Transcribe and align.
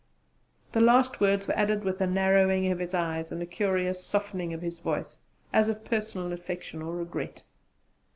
The 0.71 0.81
last 0.81 1.19
words 1.21 1.47
were 1.47 1.55
added 1.55 1.83
with 1.83 2.01
a 2.01 2.07
narrowing 2.07 2.71
of 2.71 2.79
his 2.79 2.95
eyes 2.95 3.31
and 3.31 3.39
a 3.39 3.45
curious 3.45 4.03
softening 4.03 4.51
of 4.51 4.63
voice 4.79 5.21
as 5.53 5.69
of 5.69 5.85
personal 5.85 6.33
affection 6.33 6.81
or 6.81 6.95
regret. 6.95 7.43